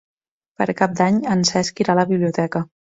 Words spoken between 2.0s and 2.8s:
la biblioteca.